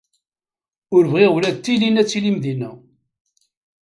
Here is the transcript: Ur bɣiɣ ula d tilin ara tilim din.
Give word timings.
Ur 0.95 1.03
bɣiɣ 1.11 1.31
ula 1.37 1.51
d 1.55 1.57
tilin 1.63 1.99
ara 2.01 2.09
tilim 2.11 2.37
din. 2.43 2.61